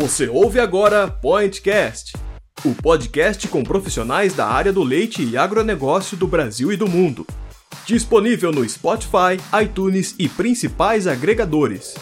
[0.00, 2.16] Você ouve agora Pointcast,
[2.64, 7.26] o podcast com profissionais da área do leite e agronegócio do Brasil e do mundo.
[7.84, 11.96] Disponível no Spotify, iTunes e principais agregadores.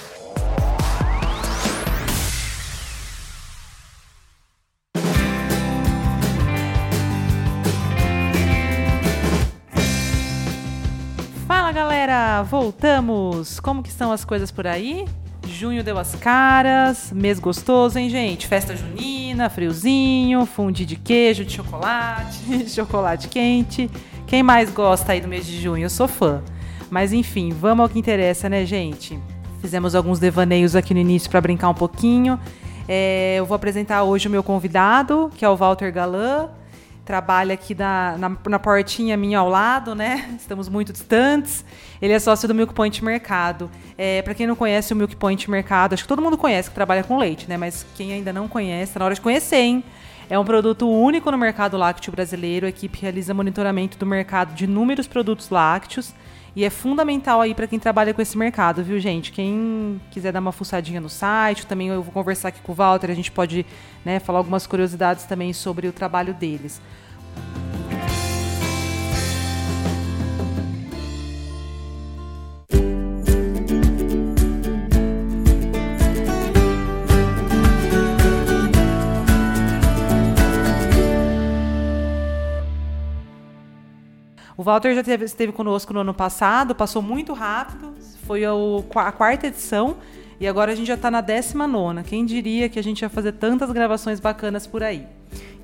[11.46, 13.58] Fala galera, voltamos!
[13.58, 15.06] Como que estão as coisas por aí?
[15.46, 18.46] Junho deu as caras, mês gostoso, hein, gente?
[18.46, 23.90] Festa junina, friozinho, fundi de queijo, de chocolate, chocolate quente.
[24.26, 25.84] Quem mais gosta aí do mês de junho?
[25.84, 26.42] Eu sou fã.
[26.90, 29.18] Mas enfim, vamos ao que interessa, né, gente?
[29.60, 32.38] Fizemos alguns devaneios aqui no início para brincar um pouquinho.
[32.88, 36.50] É, eu vou apresentar hoje o meu convidado, que é o Walter Galan
[37.06, 40.34] trabalha aqui na, na, na, portinha minha ao lado, né?
[40.36, 41.64] Estamos muito distantes.
[42.02, 43.70] Ele é sócio do Milk Point Mercado.
[43.96, 46.74] É, para quem não conhece o Milk Point Mercado, acho que todo mundo conhece que
[46.74, 47.56] trabalha com leite, né?
[47.56, 49.84] Mas quem ainda não conhece, tá na hora de conhecer, hein?
[50.28, 52.66] É um produto único no mercado lácteo brasileiro.
[52.66, 56.12] A equipe realiza monitoramento do mercado de inúmeros produtos lácteos
[56.56, 59.30] e é fundamental aí para quem trabalha com esse mercado, viu, gente?
[59.30, 63.10] Quem quiser dar uma fuçadinha no site, também eu vou conversar aqui com o Walter,
[63.10, 63.66] a gente pode
[64.02, 66.80] né, falar algumas curiosidades também sobre o trabalho deles.
[84.66, 87.94] Walter já teve, esteve conosco no ano passado, passou muito rápido,
[88.26, 89.96] foi a quarta edição
[90.40, 92.02] e agora a gente já está na décima nona.
[92.02, 95.06] Quem diria que a gente ia fazer tantas gravações bacanas por aí?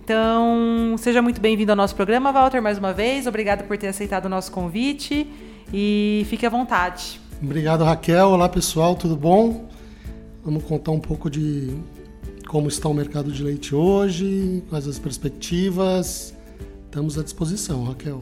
[0.04, 3.26] Então, seja muito bem-vindo ao nosso programa, Walter, mais uma vez.
[3.26, 5.26] Obrigado por ter aceitado o nosso convite
[5.74, 7.20] e fique à vontade.
[7.42, 8.28] Obrigado, Raquel.
[8.28, 9.68] Olá, pessoal, tudo bom?
[10.44, 11.76] Vamos contar um pouco de
[12.46, 16.32] como está o mercado de leite hoje, quais as perspectivas.
[16.84, 18.20] Estamos à disposição, Raquel.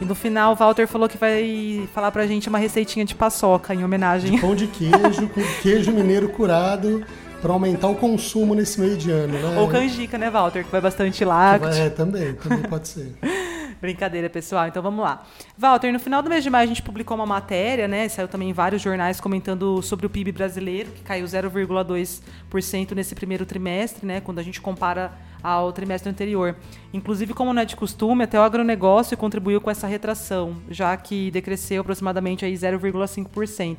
[0.00, 3.74] E no final, o Walter falou que vai falar pra gente uma receitinha de paçoca
[3.74, 4.32] em homenagem.
[4.32, 7.04] De pão de queijo, com queijo mineiro curado,
[7.42, 9.60] para aumentar o consumo nesse meio de ano, né?
[9.60, 10.64] Ou canjica, né, Walter?
[10.64, 11.68] Que vai bastante lácteo.
[11.68, 13.14] É, também, também pode ser.
[13.80, 14.68] Brincadeira, pessoal.
[14.68, 15.22] Então vamos lá.
[15.56, 18.08] Walter, no final do mês de maio a gente publicou uma matéria, né?
[18.08, 23.46] Saiu também em vários jornais comentando sobre o PIB brasileiro, que caiu 0,2% nesse primeiro
[23.46, 24.20] trimestre, né?
[24.20, 25.12] Quando a gente compara
[25.42, 26.56] ao trimestre anterior.
[26.92, 31.30] Inclusive, como não é de costume, até o agronegócio contribuiu com essa retração, já que
[31.30, 33.76] decresceu aproximadamente 0,5%.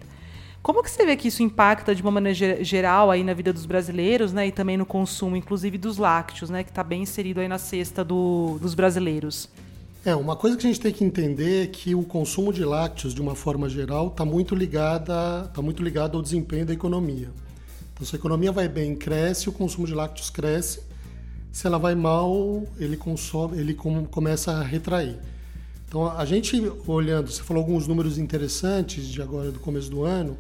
[0.62, 3.66] Como que você vê que isso impacta de uma maneira geral aí na vida dos
[3.66, 7.48] brasileiros, né, e também no consumo, inclusive dos lácteos, né, que está bem inserido aí
[7.48, 9.50] na cesta do, dos brasileiros?
[10.06, 13.14] É, uma coisa que a gente tem que entender é que o consumo de lácteos,
[13.14, 17.30] de uma forma geral, está muito, ligada, tá muito ligado ao desempenho da economia.
[17.94, 20.82] Então, se a economia vai bem, cresce, o consumo de lácteos cresce.
[21.52, 25.18] Se ela vai mal, ele, consome, ele começa a retrair.
[25.88, 26.56] Então, a gente
[26.88, 30.38] olhando, você falou alguns números interessantes de agora, do começo do ano.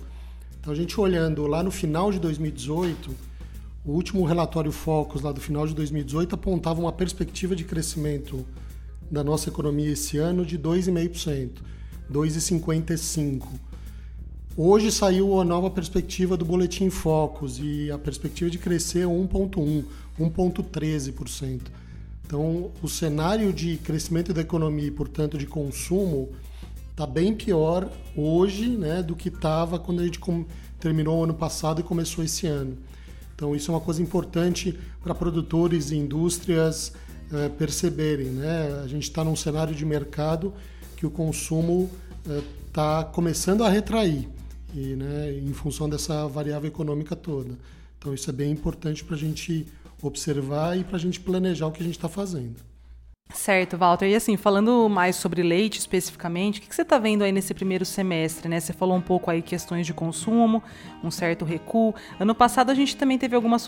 [0.59, 3.13] Então, a gente olhando lá no final de 2018,
[3.83, 8.45] o último relatório Focus lá do final de 2018 apontava uma perspectiva de crescimento
[9.09, 11.49] da nossa economia esse ano de 2,5%,
[12.09, 13.71] 2,55%.
[14.57, 19.85] Hoje saiu a nova perspectiva do Boletim Focus e a perspectiva de crescer é 1,1%,
[20.19, 21.62] 1,13%.
[22.25, 26.29] Então, o cenário de crescimento da economia e, portanto, de consumo
[26.90, 30.19] está bem pior hoje né, do que estava quando a gente
[30.81, 32.78] terminou o ano passado e começou esse ano.
[33.34, 36.91] Então, isso é uma coisa importante para produtores e indústrias
[37.31, 38.28] é, perceberem.
[38.28, 38.81] Né?
[38.84, 40.53] A gente está num cenário de mercado
[40.97, 41.90] que o consumo
[42.67, 44.28] está é, começando a retrair,
[44.74, 47.58] e, né, em função dessa variável econômica toda.
[47.98, 49.68] Então, isso é bem importante para a gente
[50.02, 52.71] observar e para a gente planejar o que a gente está fazendo.
[53.34, 54.08] Certo, Walter.
[54.08, 57.86] E assim, falando mais sobre leite especificamente, o que você está vendo aí nesse primeiro
[57.86, 58.47] semestre?
[58.47, 58.59] Né?
[58.59, 60.62] Você falou um pouco aí questões de consumo,
[61.03, 61.94] um certo recuo.
[62.20, 63.67] Ano passado a gente também teve algumas,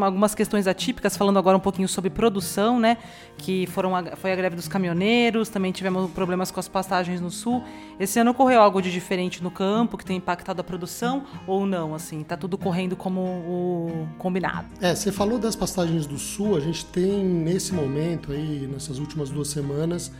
[0.00, 2.98] algumas questões atípicas, falando agora um pouquinho sobre produção, né?
[3.36, 4.16] Que foram a...
[4.16, 7.62] foi a greve dos caminhoneiros, também tivemos problemas com as pastagens no sul.
[8.00, 11.94] Esse ano ocorreu algo de diferente no campo, que tem impactado a produção, ou não?
[11.94, 14.66] Assim, tá tudo correndo como o combinado?
[14.80, 19.30] É, você falou das pastagens do sul, a gente tem nesse momento aí, nessas últimas
[19.30, 20.10] duas semanas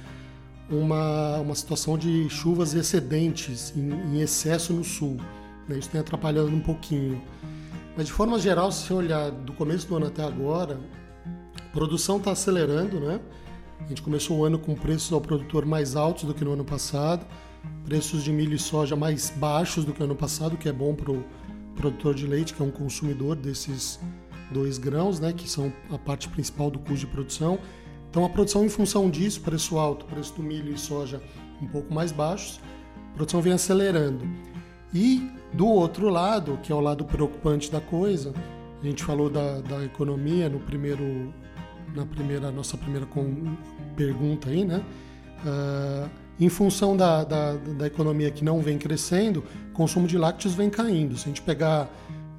[0.70, 5.16] uma, uma situação de chuvas excedentes, em, em excesso no sul.
[5.68, 5.78] Né?
[5.78, 7.20] Isso tem atrapalhado um pouquinho.
[7.96, 10.80] Mas de forma geral, se você olhar do começo do ano até agora,
[11.58, 13.20] a produção está acelerando, né?
[13.80, 16.64] A gente começou o ano com preços ao produtor mais altos do que no ano
[16.64, 17.26] passado,
[17.84, 20.94] preços de milho e soja mais baixos do que no ano passado, que é bom
[20.94, 21.24] para o
[21.74, 23.98] produtor de leite, que é um consumidor desses
[24.52, 27.58] dois grãos, né, que são a parte principal do custo de produção.
[28.12, 31.18] Então a produção em função disso, preço alto, preço do milho e soja
[31.62, 32.60] um pouco mais baixos,
[33.10, 34.28] a produção vem acelerando.
[34.92, 38.34] E do outro lado, que é o lado preocupante da coisa,
[38.82, 41.32] a gente falou da, da economia no primeiro,
[41.96, 43.56] na primeira nossa primeira com,
[43.96, 44.84] pergunta aí, né?
[45.46, 50.54] Uh, em função da, da, da, economia que não vem crescendo, o consumo de lácteos
[50.54, 51.16] vem caindo.
[51.16, 51.88] Se a gente pegar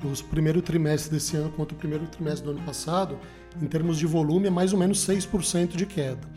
[0.04, 3.18] os primeiro trimestre desse ano contra o primeiro trimestre do ano passado,
[3.61, 6.27] em termos de volume, é mais ou menos 6% de queda.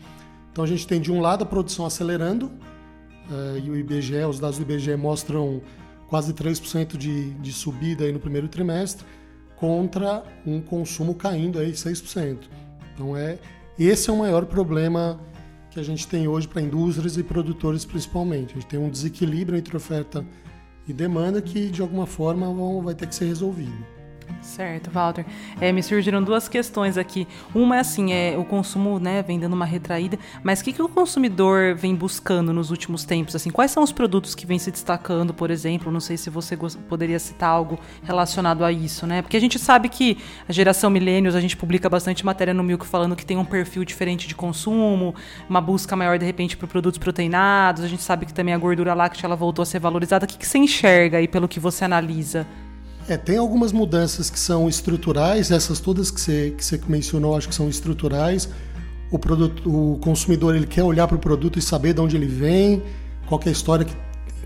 [0.51, 4.39] Então a gente tem de um lado a produção acelerando, uh, e o IBGE, os
[4.39, 5.61] dados do IBGE mostram
[6.07, 9.05] quase 3% de, de subida aí no primeiro trimestre,
[9.55, 12.37] contra um consumo caindo aí 6%.
[12.93, 13.37] Então é
[13.77, 15.19] esse é o maior problema
[15.69, 18.51] que a gente tem hoje para indústrias e produtores principalmente.
[18.51, 20.25] A gente tem um desequilíbrio entre oferta
[20.87, 23.96] e demanda que de alguma forma vão, vai ter que ser resolvido.
[24.41, 25.25] Certo, Walter.
[25.59, 27.27] É, me surgiram duas questões aqui.
[27.53, 30.81] Uma é assim, é o consumo, né, vem dando uma retraída, mas o que, que
[30.81, 33.35] o consumidor vem buscando nos últimos tempos?
[33.35, 35.91] Assim, quais são os produtos que vêm se destacando, por exemplo?
[35.91, 39.21] Não sei se você poderia citar algo relacionado a isso, né?
[39.21, 42.85] Porque a gente sabe que a geração milênios, a gente publica bastante matéria no Milk
[42.85, 45.13] falando que tem um perfil diferente de consumo,
[45.49, 47.83] uma busca maior de repente por produtos proteinados.
[47.83, 50.25] A gente sabe que também a gordura láctea ela voltou a ser valorizada.
[50.25, 52.47] O que, que você enxerga aí pelo que você analisa?
[53.09, 57.47] É, tem algumas mudanças que são estruturais, essas todas que você, que você mencionou, acho
[57.47, 58.49] que são estruturais.
[59.09, 62.27] O, produto, o consumidor ele quer olhar para o produto e saber de onde ele
[62.27, 62.83] vem,
[63.25, 63.95] qual é a história que,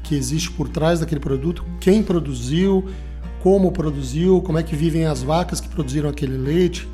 [0.03, 2.85] que existe por trás daquele produto, quem produziu,
[3.41, 6.87] como produziu, como é que vivem as vacas que produziram aquele leite,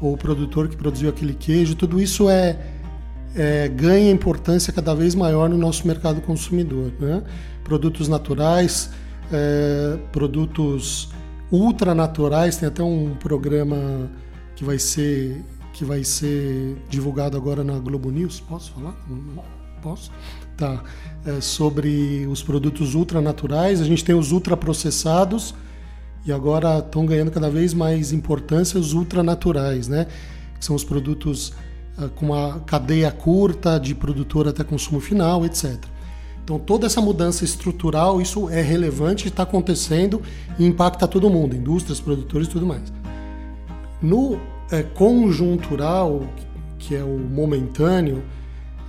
[0.00, 1.74] ou o produtor que produziu aquele queijo.
[1.74, 2.58] Tudo isso é,
[3.34, 6.90] é ganha importância cada vez maior no nosso mercado consumidor.
[6.98, 7.22] Né?
[7.62, 8.88] Produtos naturais,
[9.32, 11.10] é, produtos
[11.50, 12.56] ultranaturais.
[12.56, 14.10] Tem até um programa
[14.56, 18.40] que vai ser que vai ser divulgado agora na Globo News.
[18.40, 18.94] Posso falar?
[19.82, 20.10] Posso?
[20.56, 20.82] Tá.
[21.24, 23.80] É sobre os produtos ultranaturais.
[23.80, 25.54] A gente tem os ultraprocessados
[26.26, 30.06] e agora estão ganhando cada vez mais importância os ultranaturais, né?
[30.58, 31.54] Que são os produtos
[31.98, 35.78] uh, com uma cadeia curta de produtor até consumo final, etc.
[36.50, 40.20] Então, toda essa mudança estrutural, isso é relevante, está acontecendo
[40.58, 42.92] e impacta todo mundo, indústrias, produtores e tudo mais.
[44.02, 44.36] No
[44.68, 46.26] é, conjuntural,
[46.76, 48.24] que é o momentâneo,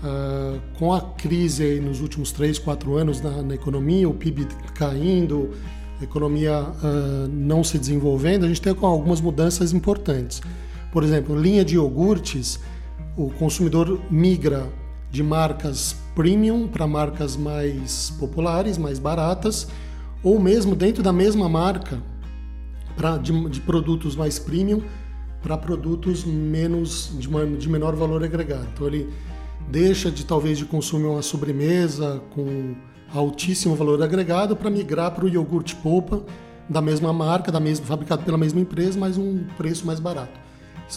[0.02, 5.52] uh, com a crise nos últimos 3, 4 anos na, na, economia, o PIB caindo,
[6.00, 10.42] a economia uh, não se desenvolvendo, a gente tem algumas mudanças importantes.
[10.92, 12.60] Por exemplo, linha de iogurtes,
[13.16, 14.68] o consumidor migra
[15.12, 19.68] de marcas premium para marcas mais populares, mais baratas,
[20.24, 22.02] ou mesmo dentro da mesma marca,
[22.96, 24.81] pra, de, de produtos mais premium
[25.42, 28.68] para produtos menos de, uma, de menor valor agregado.
[28.74, 29.10] Então ele
[29.69, 32.75] deixa de talvez de consumir uma sobremesa com
[33.13, 36.24] altíssimo valor agregado para migrar para o iogurte polpa
[36.69, 40.40] da mesma marca, da mesma fabricado pela mesma empresa, mas um preço mais barato.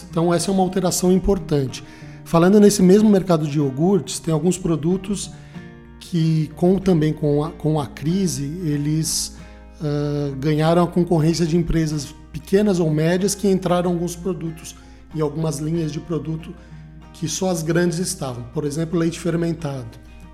[0.09, 1.83] Então essa é uma alteração importante.
[2.25, 5.29] Falando nesse mesmo mercado de iogurtes, tem alguns produtos
[5.99, 9.37] que, com, também com a, com a crise, eles
[9.79, 14.75] uh, ganharam a concorrência de empresas pequenas ou médias que entraram alguns produtos
[15.15, 16.53] em algumas linhas de produto
[17.13, 18.43] que só as grandes estavam.
[18.53, 19.87] Por exemplo, leite fermentado.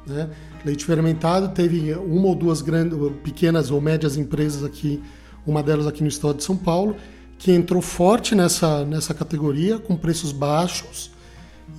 [0.08, 0.30] Né?
[0.66, 5.04] Leite fermentado teve uma ou duas grandes, pequenas ou médias empresas aqui,
[5.46, 6.96] uma delas aqui no estado de São Paulo,
[7.38, 11.12] que entrou forte nessa, nessa categoria, com preços baixos,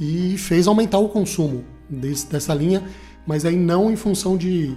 [0.00, 2.82] e fez aumentar o consumo desse, dessa linha,
[3.26, 4.76] mas aí não em função de,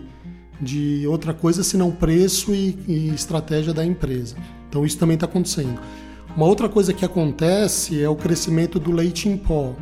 [0.62, 4.36] de outra coisa senão preço e, e estratégia da empresa.
[4.70, 5.80] Então isso também está acontecendo.
[6.36, 9.74] Uma outra coisa que acontece é o crescimento do leite em pó.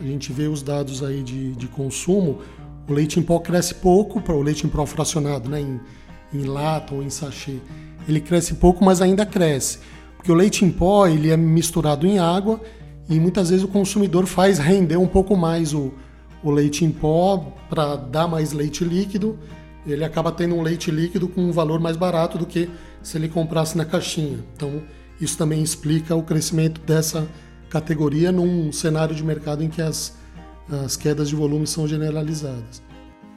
[0.00, 2.40] A gente vê os dados aí de, de consumo,
[2.88, 5.80] o leite em pó cresce pouco, o leite em pó fracionado, né, em,
[6.32, 7.58] em lata ou em sachê.
[8.08, 9.78] Ele cresce pouco, mas ainda cresce.
[10.16, 12.60] Porque o leite em pó ele é misturado em água
[13.08, 15.92] e muitas vezes o consumidor faz render um pouco mais o,
[16.42, 19.38] o leite em pó para dar mais leite líquido.
[19.86, 22.70] Ele acaba tendo um leite líquido com um valor mais barato do que
[23.02, 24.38] se ele comprasse na caixinha.
[24.56, 24.82] Então,
[25.20, 27.28] isso também explica o crescimento dessa
[27.68, 30.16] categoria num cenário de mercado em que as,
[30.84, 32.82] as quedas de volume são generalizadas.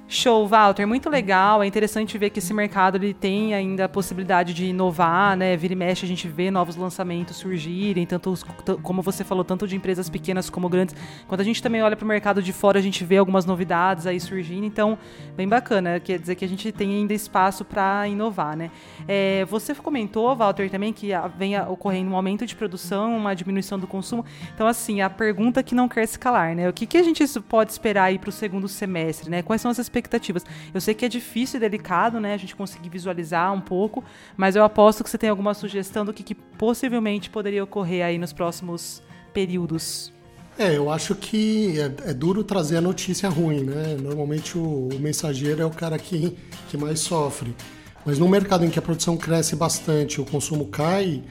[0.10, 1.62] Show, Walter, muito legal.
[1.62, 5.58] É interessante ver que esse mercado ele tem ainda a possibilidade de inovar, né?
[5.58, 8.34] Vira e mexe, a gente vê novos lançamentos surgirem, tanto
[8.82, 10.96] como você falou, tanto de empresas pequenas como grandes.
[11.28, 14.08] Quando a gente também olha para o mercado de fora, a gente vê algumas novidades
[14.08, 14.66] aí surgindo.
[14.66, 14.98] Então,
[15.36, 16.00] bem bacana.
[16.00, 18.72] Quer dizer que a gente tem ainda espaço para inovar, né?
[19.10, 23.86] É, você comentou, Walter, também que vem ocorrendo um aumento de produção, uma diminuição do
[23.86, 24.24] consumo.
[24.56, 26.70] Então, assim, a pergunta que não quer se calar, né?
[26.70, 29.42] O que, que a gente pode esperar aí para o segundo semestre, né?
[29.42, 30.46] Quais são as expectativas.
[30.74, 34.04] Eu sei que é difícil e delicado, né, a gente conseguir visualizar um pouco,
[34.36, 38.18] mas eu aposto que você tem alguma sugestão do que, que possivelmente poderia ocorrer aí
[38.18, 39.02] nos próximos
[39.34, 40.14] períodos.
[40.58, 43.96] É, eu acho que é, é, duro trazer a notícia ruim, né?
[44.02, 46.36] Normalmente o, o, mensageiro é o cara que,
[46.68, 47.56] que mais sofre.
[48.04, 51.22] Mas num mercado em que a produção cresce bastante, o consumo cai,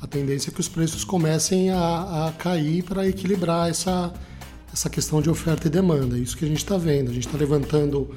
[0.00, 4.12] a tendência é que os preços comecem a, a cair para equilibrar essa,
[4.72, 6.16] essa questão de oferta e demanda.
[6.16, 7.10] É isso que a gente está vendo.
[7.10, 8.10] A gente está levantando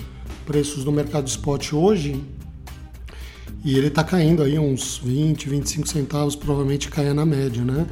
[0.46, 2.24] preços no mercado spot hoje
[3.64, 7.88] e ele está caindo aí uns 20, 25 centavos, provavelmente caia na média, né?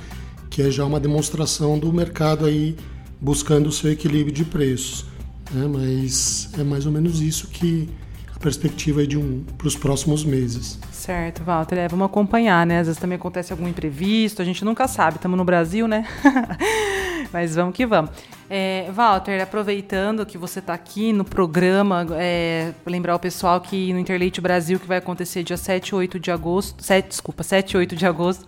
[0.50, 2.76] Que é já uma demonstração do mercado aí
[3.20, 5.06] buscando o seu equilíbrio de preços.
[5.52, 5.68] Né?
[5.68, 7.90] Mas é mais ou menos isso que
[8.36, 10.80] a perspectiva é de um para os próximos meses.
[10.92, 11.80] Certo, Walter.
[11.80, 12.80] É, vamos acompanhar, né?
[12.80, 15.18] Às vezes também acontece algum imprevisto, a gente nunca sabe.
[15.18, 16.08] Estamos no Brasil, né?
[17.34, 18.12] Mas vamos que vamos.
[18.48, 23.98] É, Walter, aproveitando que você está aqui no programa, é, lembrar o pessoal que no
[23.98, 27.78] Interleite Brasil, que vai acontecer dia 7 e 8 de agosto, 7, desculpa, 7 e
[27.78, 28.46] 8 de agosto,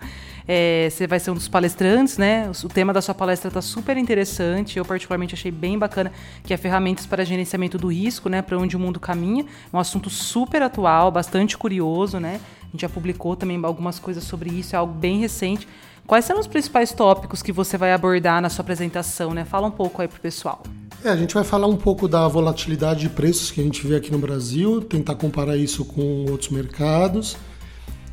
[0.47, 2.51] é, você vai ser um dos palestrantes, né?
[2.63, 4.77] O tema da sua palestra está super interessante.
[4.77, 6.11] Eu, particularmente, achei bem bacana,
[6.43, 8.43] que é ferramentas para gerenciamento do risco, né?
[8.43, 9.43] Para onde o mundo caminha.
[9.73, 12.39] Um assunto super atual, bastante curioso, né?
[12.61, 15.67] A gente já publicou também algumas coisas sobre isso, é algo bem recente.
[16.07, 19.43] Quais são os principais tópicos que você vai abordar na sua apresentação, né?
[19.43, 20.61] Fala um pouco aí pro pessoal.
[21.03, 23.95] É, a gente vai falar um pouco da volatilidade de preços que a gente vê
[23.95, 27.35] aqui no Brasil, tentar comparar isso com outros mercados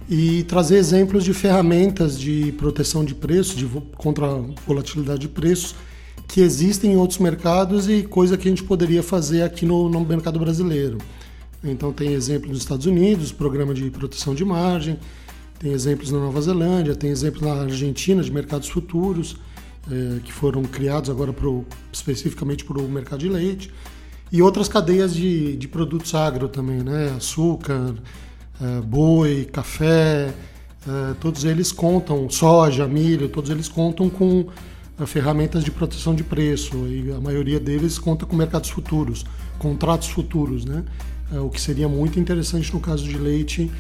[0.08, 5.74] e trazer exemplos de ferramentas de proteção de preços, de contra a volatilidade de preços
[6.26, 10.00] que existem em outros mercados e coisa que a gente poderia fazer aqui no, no
[10.00, 10.96] mercado brasileiro.
[11.62, 14.98] Então tem exemplo nos Estados Unidos, programa de proteção de margem,
[15.62, 19.36] tem exemplos na Nova Zelândia, tem exemplos na Argentina de mercados futuros
[19.88, 23.72] é, que foram criados agora pro, especificamente para o mercado de leite
[24.32, 27.14] e outras cadeias de, de produtos agro também, né?
[27.16, 27.94] Açúcar,
[28.60, 30.34] é, boi, café,
[30.84, 34.46] é, todos eles contam, soja, milho, todos eles contam com
[35.06, 39.24] ferramentas de proteção de preço e a maioria deles conta com mercados futuros,
[39.58, 40.84] contratos futuros, né?
[41.32, 43.70] o que seria muito interessante no caso de leite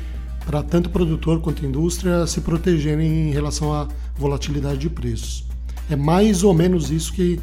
[0.44, 5.44] para tanto produtor quanto indústria se protegerem em relação à volatilidade de preços.
[5.90, 7.40] É mais ou menos isso que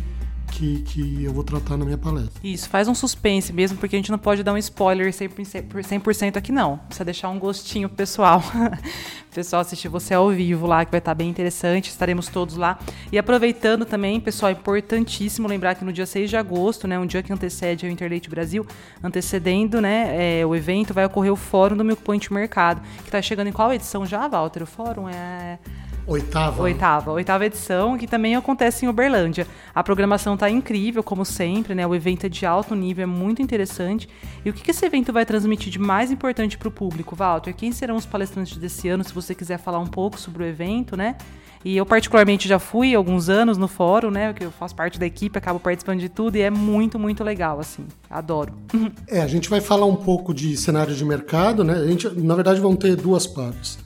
[0.52, 2.32] que, que eu vou tratar na minha palestra.
[2.44, 6.52] Isso, faz um suspense mesmo, porque a gente não pode dar um spoiler 100%, aqui
[6.52, 6.78] não.
[6.78, 8.44] Precisa deixar um gostinho pessoal.
[9.34, 12.78] pessoal assistir você ao vivo lá, que vai estar bem interessante, estaremos todos lá.
[13.12, 17.24] E aproveitando também, pessoal, importantíssimo lembrar que no dia 6 de agosto, né, um dia
[17.24, 18.66] que antecede o Interleite Brasil,
[19.04, 23.22] antecedendo né, é, o evento, vai ocorrer o Fórum do Milk Point Mercado, que está
[23.22, 24.64] chegando em qual edição já, Walter?
[24.64, 25.60] O Fórum é...
[26.10, 26.64] Oitava.
[26.64, 27.12] Oitava.
[27.12, 29.46] Oitava edição, que também acontece em Uberlândia.
[29.76, 31.86] A programação está incrível, como sempre, né?
[31.86, 34.10] O evento é de alto nível, é muito interessante.
[34.44, 37.54] E o que esse evento vai transmitir de mais importante para o público, Walter?
[37.54, 40.98] Quem serão os palestrantes desse ano, se você quiser falar um pouco sobre o evento,
[40.98, 41.16] né?
[41.64, 44.34] E eu, particularmente, já fui alguns anos no fórum, né?
[44.34, 47.60] Que eu faço parte da equipe, acabo participando de tudo e é muito, muito legal,
[47.60, 47.86] assim.
[48.10, 48.54] Adoro.
[49.08, 51.74] É, a gente vai falar um pouco de cenário de mercado, né?
[51.74, 53.78] A gente, na verdade, vão ter duas partes.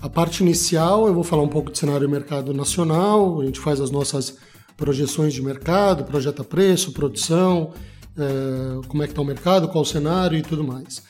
[0.00, 3.80] A parte inicial eu vou falar um pouco de cenário mercado nacional, a gente faz
[3.80, 4.36] as nossas
[4.76, 7.72] projeções de mercado, projeta preço, produção,
[8.16, 11.02] é, como é que está o mercado, qual o cenário e tudo mais.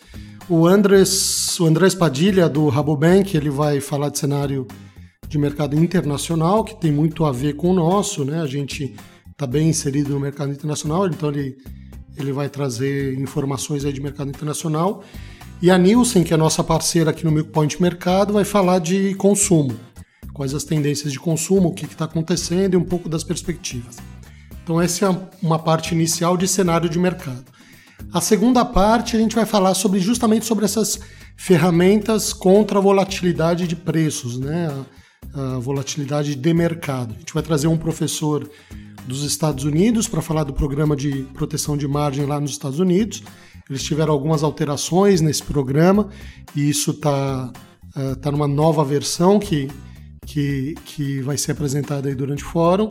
[0.49, 4.67] O Andrés, o Andrés Padilha, do Rabobank, ele vai falar de cenário
[5.29, 8.41] de mercado internacional, que tem muito a ver com o nosso, né?
[8.41, 8.95] A gente
[9.33, 11.57] está bem inserido no mercado internacional, então ele,
[12.17, 15.03] ele vai trazer informações aí de mercado internacional.
[15.61, 19.15] E a Nielsen, que é nossa parceira aqui no Milk Point Mercado, vai falar de
[19.15, 19.75] consumo.
[20.35, 23.97] Quais as tendências de consumo, o que está acontecendo e um pouco das perspectivas.
[24.63, 27.45] Então, essa é uma parte inicial de cenário de mercado.
[28.13, 31.01] A segunda parte, a gente vai falar sobre justamente sobre essas
[31.39, 34.69] ferramentas contra a volatilidade de preços, né?
[35.35, 37.15] a, a volatilidade de mercado.
[37.15, 38.47] A gente vai trazer um professor
[39.07, 43.23] dos Estados Unidos para falar do programa de proteção de margem lá nos Estados Unidos
[43.69, 46.09] eles tiveram algumas alterações nesse programa
[46.55, 47.53] e isso está
[47.95, 49.69] é, tá numa nova versão que,
[50.25, 52.89] que, que vai ser apresentada aí durante o fórum.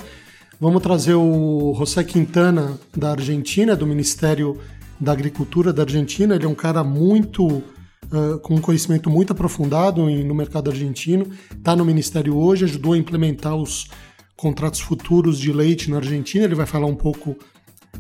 [0.60, 4.58] Vamos trazer o José Quintana, da Argentina, do Ministério
[5.00, 6.36] da agricultura da Argentina.
[6.36, 11.28] Ele é um cara muito uh, com um conhecimento muito aprofundado em, no mercado argentino.
[11.52, 13.90] Está no ministério hoje, ajudou a implementar os
[14.36, 16.46] contratos futuros de leite na Argentina.
[16.46, 17.38] Ele vai falar um pouco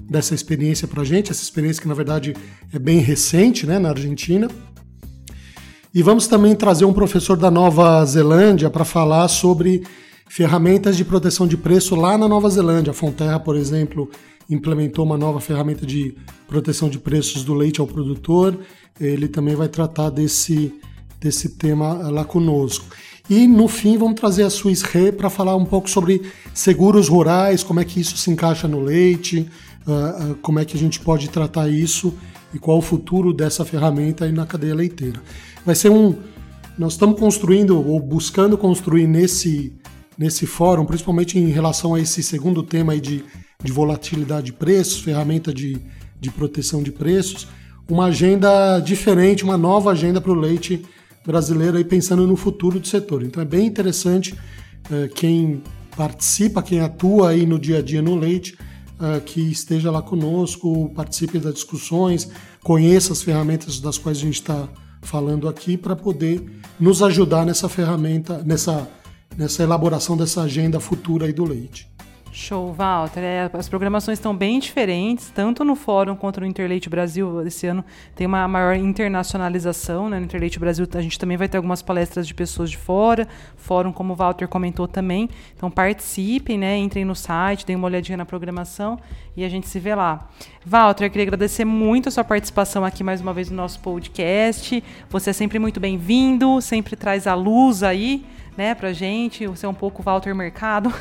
[0.01, 2.35] dessa experiência para a gente, essa experiência que na verdade
[2.73, 4.47] é bem recente, né, na Argentina.
[5.93, 9.83] E vamos também trazer um professor da Nova Zelândia para falar sobre
[10.27, 12.91] ferramentas de proteção de preço lá na Nova Zelândia.
[12.91, 14.09] A Fonterra, por exemplo,
[14.49, 16.13] implementou uma nova ferramenta de
[16.47, 18.59] proteção de preços do leite ao produtor.
[18.99, 20.73] Ele também vai tratar desse,
[21.19, 22.85] desse tema lá conosco.
[23.29, 24.49] E no fim vamos trazer a
[24.91, 26.21] Re para falar um pouco sobre
[26.53, 29.49] seguros rurais, como é que isso se encaixa no leite,
[29.87, 32.13] uh, como é que a gente pode tratar isso
[32.53, 35.21] e qual o futuro dessa ferramenta aí na cadeia leiteira
[35.65, 36.15] vai ser um.
[36.77, 39.73] Nós estamos construindo ou buscando construir nesse,
[40.17, 43.23] nesse fórum, principalmente em relação a esse segundo tema aí de,
[43.63, 45.77] de volatilidade de preços, ferramenta de,
[46.19, 47.47] de proteção de preços,
[47.89, 50.83] uma agenda diferente, uma nova agenda para o leite
[51.25, 53.23] brasileiro aí pensando no futuro do setor.
[53.23, 54.35] Então é bem interessante
[54.91, 55.63] é, quem
[55.95, 58.57] participa, quem atua aí no dia a dia no leite,
[58.99, 62.29] é, que esteja lá conosco, participe das discussões,
[62.63, 64.67] conheça as ferramentas das quais a gente está
[65.01, 66.43] falando aqui para poder
[66.79, 68.87] nos ajudar nessa ferramenta, nessa,
[69.37, 71.94] nessa elaboração dessa agenda futura aí do leite.
[72.35, 73.21] Show, Walter.
[73.21, 77.47] É, as programações estão bem diferentes, tanto no Fórum quanto no Interleite Brasil.
[77.47, 80.09] Esse ano tem uma maior internacionalização.
[80.09, 80.19] Né?
[80.19, 83.25] No Interleite Brasil a gente também vai ter algumas palestras de pessoas de fora.
[83.55, 85.29] Fórum, como o Walter comentou também.
[85.55, 86.77] Então participem, né?
[86.77, 88.99] entrem no site, deem uma olhadinha na programação
[89.37, 90.27] e a gente se vê lá.
[90.65, 94.83] Walter, eu queria agradecer muito a sua participação aqui mais uma vez no nosso podcast.
[95.09, 98.25] Você é sempre muito bem-vindo, sempre traz a luz aí
[98.57, 99.45] né, pra gente.
[99.47, 100.93] Você é um pouco Walter Mercado.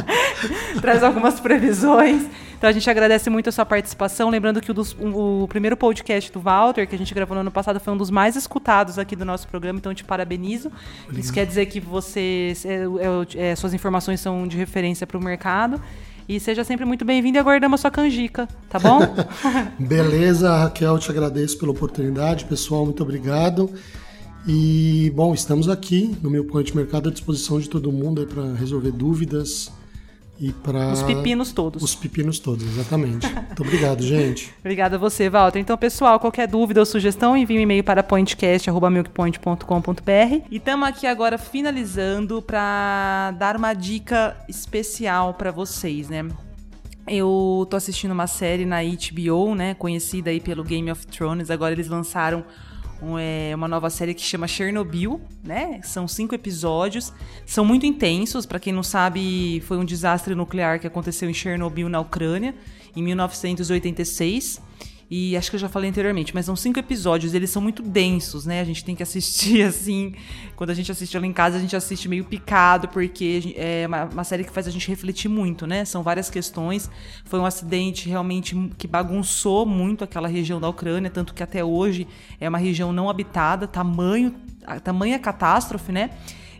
[0.80, 2.26] Traz algumas previsões.
[2.56, 4.30] Então a gente agradece muito a sua participação.
[4.30, 7.50] Lembrando que o, dos, o, primeiro podcast do Walter, que a gente gravou no ano
[7.50, 10.70] passado, foi um dos mais escutados aqui do nosso programa, então eu te parabenizo.
[11.12, 12.52] Isso quer dizer que você.
[12.64, 15.80] É, é, é, suas informações são de referência para o mercado.
[16.26, 19.00] E seja sempre muito bem-vindo e aguardamos a sua canjica, tá bom?
[19.78, 22.46] Beleza, Raquel, te agradeço pela oportunidade.
[22.46, 23.70] Pessoal, muito obrigado.
[24.46, 28.90] E, bom, estamos aqui no meu Point Mercado à disposição de todo mundo para resolver
[28.90, 29.72] dúvidas
[30.38, 30.92] e para.
[30.92, 31.82] Os pepinos todos.
[31.82, 33.26] Os pepinos todos, exatamente.
[33.26, 34.52] Muito obrigado, gente.
[34.60, 35.60] Obrigada a você, Walter.
[35.60, 40.46] Então, pessoal, qualquer dúvida ou sugestão, envie um e-mail para pointcast.milkpoint.com.br.
[40.50, 46.28] E estamos aqui agora finalizando para dar uma dica especial para vocês, né?
[47.06, 51.50] Eu tô assistindo uma série na HBO, né, conhecida aí pelo Game of Thrones.
[51.50, 52.42] Agora eles lançaram
[53.18, 55.80] é, uma nova série que chama Chernobyl, né?
[55.82, 57.12] São cinco episódios,
[57.46, 58.46] são muito intensos.
[58.46, 62.54] Para quem não sabe, foi um desastre nuclear que aconteceu em Chernobyl, na Ucrânia,
[62.96, 64.60] em 1986.
[65.16, 68.44] E acho que eu já falei anteriormente, mas são cinco episódios, eles são muito densos,
[68.44, 68.60] né?
[68.60, 70.12] A gente tem que assistir assim.
[70.56, 74.06] Quando a gente assiste ela em casa, a gente assiste meio picado, porque é uma,
[74.06, 75.84] uma, série que faz a gente refletir muito, né?
[75.84, 76.90] São várias questões.
[77.26, 82.08] Foi um acidente realmente que bagunçou muito aquela região da Ucrânia, tanto que até hoje
[82.40, 84.34] é uma região não habitada, tamanho,
[84.82, 86.10] tamanha catástrofe, né?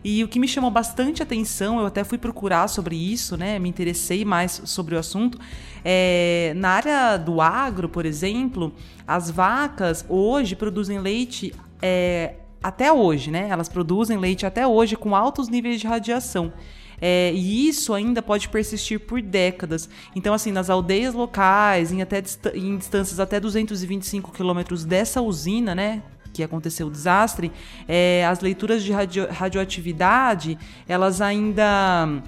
[0.07, 3.57] E o que me chamou bastante atenção, eu até fui procurar sobre isso, né?
[3.57, 5.39] Me interessei mais sobre o assunto.
[5.83, 8.71] É, na área do agro, por exemplo,
[9.07, 13.47] as vacas hoje produzem leite é, até hoje, né?
[13.49, 16.53] Elas produzem leite até hoje com altos níveis de radiação.
[17.01, 19.89] É, e isso ainda pode persistir por décadas.
[20.15, 26.03] Então, assim, nas aldeias locais, em, até, em distâncias até 225 quilômetros dessa usina, né?
[26.35, 27.51] Que aconteceu o desastre,
[27.87, 32.21] é, as leituras de radio, radioatividade, elas ainda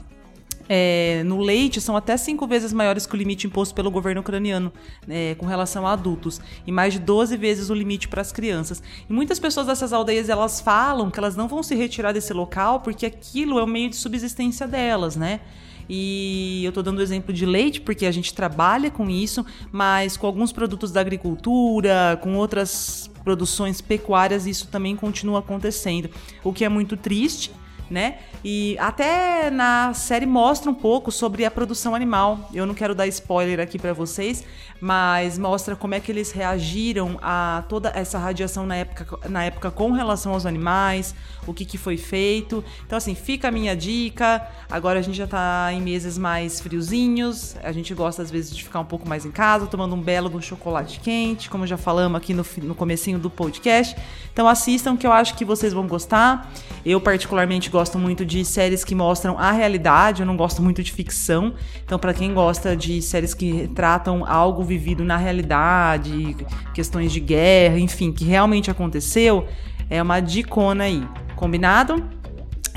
[0.70, 4.72] é, no leite são até cinco vezes maiores que o limite imposto pelo governo ucraniano
[5.08, 8.82] é, com relação a adultos e mais de 12 vezes o limite para as crianças.
[9.10, 12.80] E muitas pessoas dessas aldeias elas falam que elas não vão se retirar desse local
[12.80, 15.42] porque aquilo é o meio de subsistência delas, né?
[15.90, 20.18] E eu estou dando o exemplo de leite porque a gente trabalha com isso, mas
[20.18, 26.10] com alguns produtos da agricultura, com outras produções pecuárias, isso também continua acontecendo,
[26.44, 27.52] o que é muito triste
[27.90, 28.20] né?
[28.44, 32.50] E até na série mostra um pouco sobre a produção animal.
[32.54, 34.44] Eu não quero dar spoiler aqui para vocês,
[34.80, 39.72] mas mostra como é que eles reagiram a toda essa radiação na época, na época
[39.72, 42.64] com relação aos animais, o que, que foi feito.
[42.86, 44.48] Então, assim, fica a minha dica.
[44.70, 48.64] Agora a gente já tá em meses mais friozinhos, a gente gosta às vezes de
[48.64, 52.18] ficar um pouco mais em casa, tomando um belo um chocolate quente, como já falamos
[52.18, 53.96] aqui no, no comecinho do podcast.
[54.32, 56.52] Então assistam que eu acho que vocês vão gostar.
[56.86, 60.92] Eu particularmente gosto muito de séries que mostram a realidade, eu não gosto muito de
[60.92, 61.54] ficção.
[61.84, 66.36] Então, para quem gosta de séries que tratam algo vivido na realidade,
[66.74, 69.48] questões de guerra, enfim, que realmente aconteceu,
[69.90, 71.04] é uma dicona aí.
[71.36, 72.18] Combinado?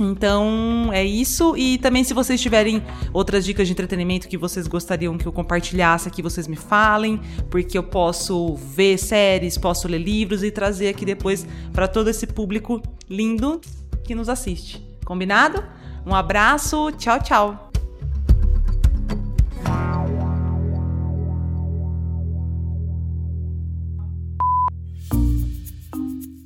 [0.00, 1.56] Então é isso.
[1.56, 6.08] E também, se vocês tiverem outras dicas de entretenimento que vocês gostariam que eu compartilhasse
[6.08, 11.04] aqui, vocês me falem, porque eu posso ver séries, posso ler livros e trazer aqui
[11.04, 13.60] depois para todo esse público lindo
[14.04, 14.82] que nos assiste.
[15.04, 15.62] Combinado?
[16.06, 17.69] Um abraço, tchau, tchau.